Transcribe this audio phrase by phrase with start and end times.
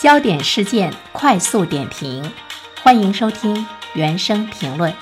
[0.00, 2.32] 焦点事件快速点评，
[2.82, 4.94] 欢迎收听原声评论。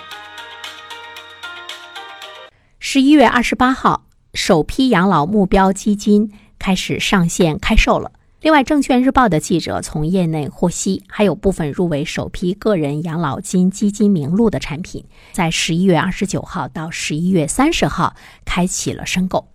[2.81, 8.11] 十一月二十八号，首批养老目标基金开始上线开售了。
[8.41, 19.47] 另外，证券日报的记者从业内获悉，还有部分入围首批个人养老金基金名录的产品，在十一月二十九号到十一月三十号开启了申购。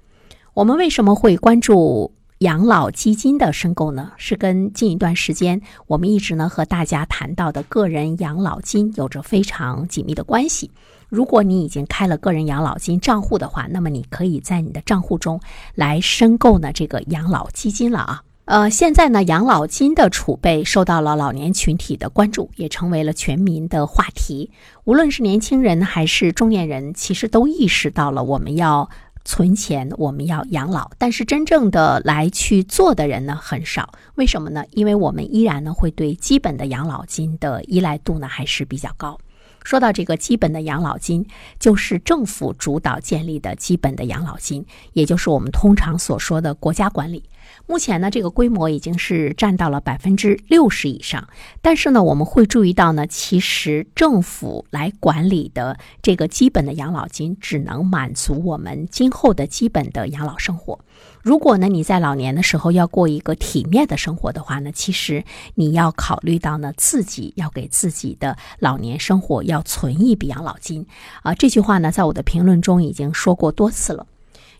[0.53, 2.13] 我们为什么会关注
[2.43, 4.11] 养老基金的申购呢？
[4.17, 10.69] 是跟近一段时间我们一直呢和大家谈到的个人养老金有着非常紧密的关系。
[11.07, 15.39] 如果你已经开了个人养老金账户的话，那么你可以在你的账户中
[15.73, 18.21] 来申购呢这个养老基金了啊。
[18.43, 24.51] 呃，现在呢，养老金的储备受到了老年群体的关注，也成为了全民的话题。
[24.83, 28.89] 无论是年轻人还是中年人，其实都意识到了我们要
[29.25, 30.91] 存钱，我们要养老。
[30.97, 33.93] 但是真正的来去做的人呢，很少。
[34.15, 34.63] 为什么呢？
[34.71, 39.19] 因为我们依然呢，会对基本的养老金的依赖度呢，还是比较高。
[39.63, 41.25] 说到这个基本的养老金，
[41.57, 47.23] 就是政府主导建立的基本的养老金，也就是我们通常所说的国家管理。
[47.65, 51.27] 目前呢，这个规模已经是占到了百分之六十以上。
[51.61, 60.79] 但是呢，我们会注意到呢，其实政府来管理的这个基本的养老金，只能满足我们今后的基本的养老生活。
[61.21, 65.23] 如果呢，你在老年的时候要过一个体面的生活的话呢，其实
[65.55, 70.85] 你要考虑到呢，自己要给自己的老年生活要存一笔养老金
[71.23, 71.33] 啊。
[71.33, 74.05] 这句话呢，在我的评论中已经说过多次了。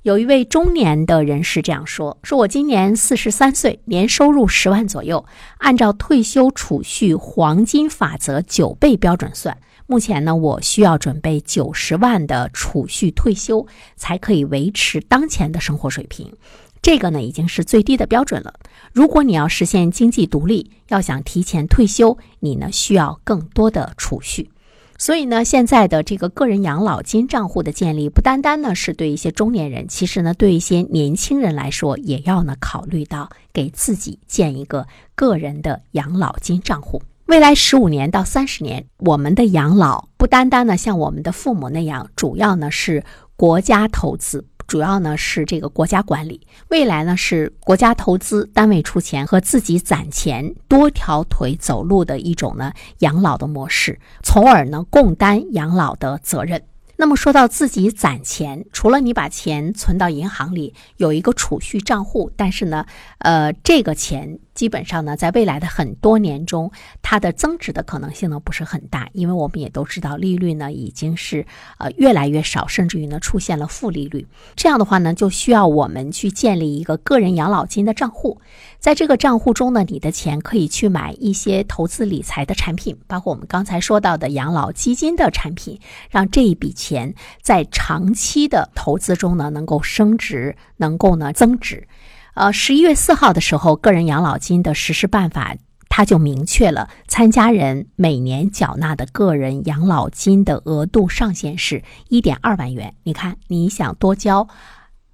[0.03, 5.25] 有一位中年的人士这样说：“说我今年四十三岁，年收入十万左右，
[5.59, 13.65] 按照退休储蓄黄金法则九倍标准算，目前呢，我需要准备九十万的储蓄退休，
[13.95, 16.33] 才可以维持当前的生活水平。
[16.81, 18.55] 这个呢，已经是最低的标准了。
[18.91, 24.49] 如果你要实现经济独立，要想提前退休，你呢需要更多的储蓄。”
[24.97, 37.01] 所以呢，现在的这个个人养老金账户的建立，不单单呢是对一些中年人，其实呢对一些年轻人来说，也要呢考虑到给自己建一个个人的养老金账户。
[37.25, 43.03] 未来十五年到三十年，我们的养老不单单呢像我们的父母那样，主要呢是
[43.35, 44.45] 国家投资。
[44.67, 56.63] 主要呢是这个国家管理，未来呢是国家投资，单位出钱和自己攒钱，多条腿走路的一种呢养老的模式，从而呢共担养老的责任。
[56.95, 62.85] 那么说到自己攒钱，除了你把钱存到银行里有一个储蓄账户，但是呢，
[63.19, 64.39] 呃，这个钱。
[64.53, 66.71] 基本上呢，在未来的很多年中，
[67.01, 71.47] 它的增值的可能性呢不是很大，因为我们也都知道利率呢已经是
[71.79, 74.27] 呃越来越少，甚至于呢出现了负利率。
[74.55, 78.41] 这样的话呢，就需要我们去建立一个个人养老金的账户，
[78.83, 85.79] 在这个账户中呢，你的钱可以去买一些投资理财的产品，包括我们刚才说到的养老基金的产品，
[86.09, 91.87] 让这一笔钱在长期的投资中呢能够升值，能够呢增值。
[92.33, 95.55] 呃，十一月四号的时候，个人养老金的实施办法，
[95.87, 102.93] 它就明确了参加人每年缴纳的个人养老金的额度上限是一点二万元。
[103.03, 104.49] 你看，你想多交，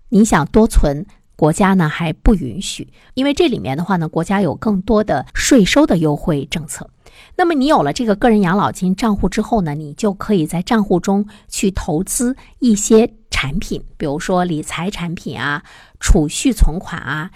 [0.09, 1.05] 你想多存，
[1.39, 6.89] 国家呢还不允许，因为这里面的话呢，国家有更多的税收的优惠政策。
[7.37, 13.13] 那么你有了这个个人养老金账户之后呢，你就可以在账户中去投资一些。
[13.31, 15.63] 产品，比如说理财产品啊，
[15.97, 17.31] 储蓄存款啊。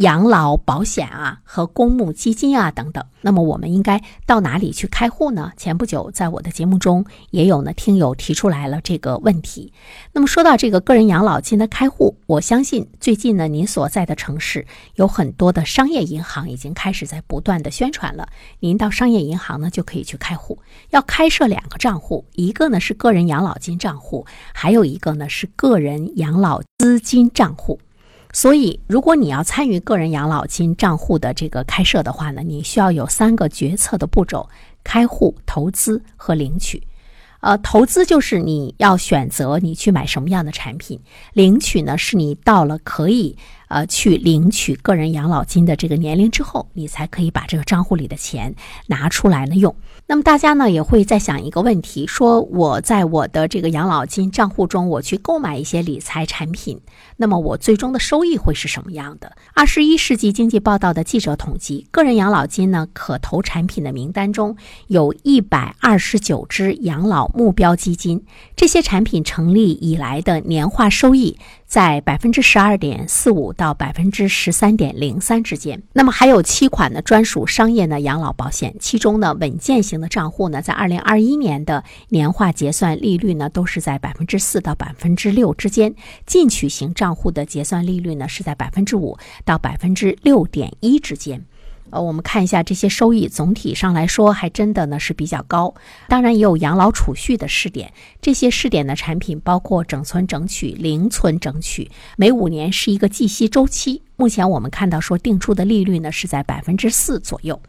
[0.00, 5.52] 养老保险啊和公募基金啊等等，那么我们应该到哪里去开户呢？
[5.58, 9.74] 前不久在我的节目中也有呢听友提出来了这个问题。
[10.14, 18.30] 那么说到这个个人养老金的开户，我相信最近呢您所在的城市有很多的商业银行已经开始在不断的宣传了。
[18.60, 20.58] 您到商业银行呢就可以去开户，
[20.88, 24.24] 要开设两个账户，一个呢是个人养老金账户，
[24.54, 27.78] 还有一个呢是个人养老资金账户。
[28.32, 34.48] 所以，如果你要参与个人养老金账户的这个开设的话呢，你需要有三个决策的步骤：
[34.84, 36.80] 开户、投资和领取。
[37.40, 41.00] 呃，投资就是你要选择你去买什么样的产品，
[41.32, 43.36] 领取呢是你到了可以。
[43.70, 48.52] 呃，去领取个人养老金的这个年龄之后，你才可以把这个账户里的钱
[48.88, 49.74] 拿出来呢用。
[50.08, 56.80] 那么大家呢也会在想一个问题：说我在我的这个养老金账户中，我去购买一些理财产品，
[57.16, 59.36] 那么我最终的收益会是什么样的？
[59.54, 64.56] 二十一世纪经济报道的记者统计，个人养老金呢可投产品的名单中
[64.88, 68.24] 有一百二十九只养老目标基金，
[68.56, 71.38] 这些产品成立以来的年化收益。
[71.70, 75.80] 在百分之十二点四五到百分之十三点零三之间。
[75.92, 85.94] 那么还有七款呢专属商业的养老保险，其中呢稳健型的账户呢，在二零二一年的年化结算利率呢都是在百分之四到百分之六之间，
[86.26, 91.44] 进取型账户的结算利率呢是在百分之五到百分之六点一之间。
[91.92, 95.74] 呃，我们看一下这些收益，总体上来说还真的呢是比较高。
[96.08, 104.02] 当然也有养老储蓄的试点，这些试点的产品包括整存整取、零存整取，每五年是一个计息周期。
[104.16, 107.60] 目前我们看到说定出的利率呢是在百分之四左右。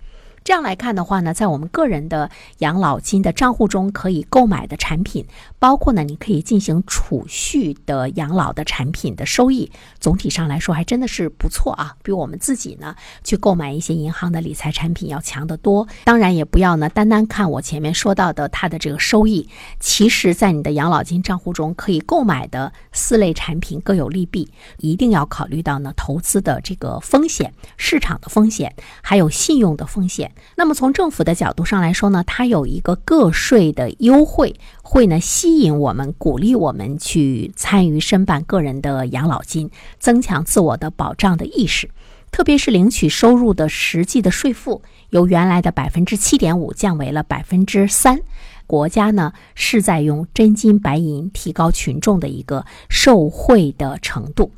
[0.44, 2.30] 这样来看的话呢，在我们个人的
[2.60, 5.26] 养老金的账户中可以购买的产品，
[5.60, 15.88] 包括呢，你可以进行储蓄的养老的产品的收益，总体上来说还真的是不错啊，比我们自己呢去购买一些银行的理财产品要强得多。
[16.06, 19.48] 当然，也不要呢单单看我前面说到的它的这个收益，
[19.80, 30.31] 其实在你的养老金账户中可以购买的四类产品各有利弊，一定要考虑到呢投资的这个风险、市场的风险，还有信用的风险。
[30.56, 39.70] 那么从政府的角度上来说呢，它有一个个税的优惠，会呢吸引我们，鼓励我们去参与申办个人的养老金，
[40.00, 41.90] 增强自我的保障的意识。
[42.32, 48.22] 特别是领取收入的实际的税负，由原来的百分之七点五降为了百分之三，
[48.66, 54.52] 国家呢是在用真金白银提高群众的一个受惠的程度。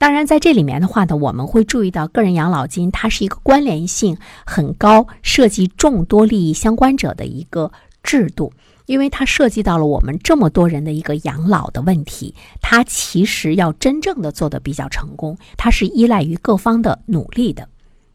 [0.00, 4.16] 当然，在这里面的话呢，我们会注意到个人养老金它是一个关联性
[4.46, 7.70] 很高、涉及众多利益相关者的一个
[8.02, 8.50] 制度，
[8.86, 12.34] 因为它涉及到了我们这么多人的一个养老的问题。
[12.62, 17.68] 它其实要真正的做的比较成功，它是依赖于各方的努力的。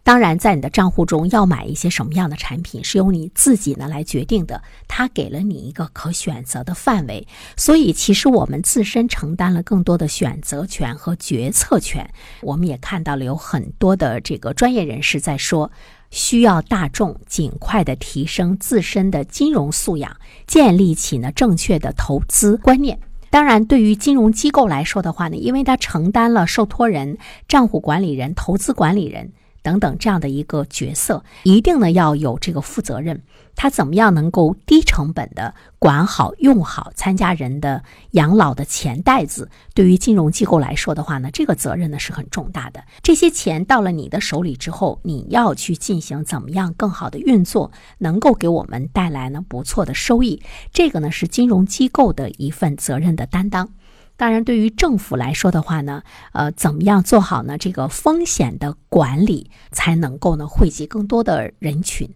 [0.06, 4.62] 当然，在你的账户中要买一些什么样的产品，是由你自己呢来决定的。
[4.88, 12.08] 它给了你一个可选择的范围，所以其实我们自身承担了更多的选择权和决策权。
[12.42, 15.72] 我们也看到了有很多的这个专业人士在说，
[16.12, 20.16] 需要大众尽快的提升自身的金融素养，
[20.46, 23.00] 建立起呢正确的投资观念。
[23.32, 27.18] 当然，对于金融机构来说的话呢，因为它承担了受托人、
[27.48, 29.32] 账户管理人、投资管理人。
[29.66, 33.24] 等等，这样的一个角色，一定呢要有这个负责任。
[33.56, 39.50] 他怎么样能够低成本的管好、用好参加人的养老的钱袋子？
[39.74, 42.84] 对于金融机构来说的话呢，这个责任呢是很重大的。
[43.02, 50.44] 这些钱到了你的手里之后，你要去进行怎么样更好的运作，能够给我们带来呢不错的收益？
[50.72, 53.70] 这个呢是金融机构的一份责任的担当。
[54.18, 56.02] 当然，对于政府来说的话呢，
[56.32, 57.58] 呃，怎么样做好呢？
[57.58, 62.10] 这个风险的管理，才能够呢惠及更多的人群。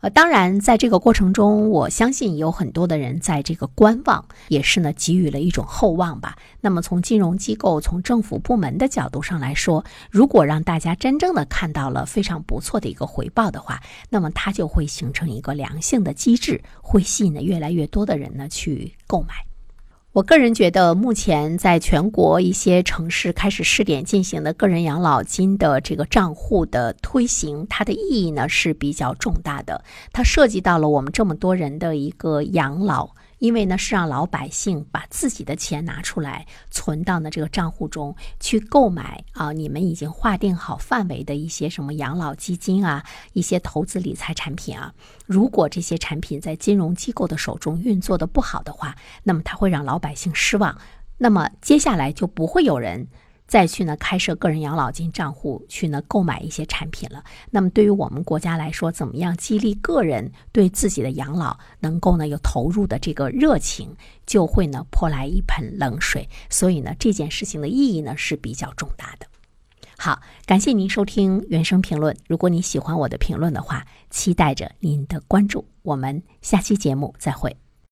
[0.00, 6.36] 呃，当然，在这个过程中，我相信有很多的人在这个观望，也是呢给予了一种厚望吧。
[6.60, 19.49] 那么，从金融机构、从政府部门的角度上来说，如果让大家真正的看到了非常不错的一个回报的话，那么它就会形成一个良性的机制，会吸引呢越来越多的人呢去购买。
[20.12, 33.10] 我个人觉得，目前在全国一些城市开始试点进行的个人养老金的这个账户的推行，它的意义呢是比较重大的，它涉及到了我们这么多人的一个养老。
[33.40, 44.94] 因为呢，是让老百姓把自己的钱拿出来存到呢这个账户中去购买啊，你们已经划定好范围的一些什么养老基金啊，一些投资理财产品啊。
[45.26, 50.78] 如果这些产品在金融机构的手中运作的不好的话，那么它会让老百姓失望，
[51.16, 53.08] 那么接下来就不会有人。
[53.50, 57.24] 再去呢开设个人养老金账户，去呢购买一些产品了。
[57.50, 66.28] 那么对于我们国家来说，怎么样激励个人对自己的养老能够呢有投入的这个热情，就会呢泼来一盆冷水。
[66.48, 69.26] 所以呢这件事情的意义呢是比较重大的。
[69.98, 72.16] 好，感谢您收听原声评论。
[72.28, 75.66] 如果你喜欢我的评论的话，期待着您的关注。
[75.82, 77.56] 我们下期节目再会。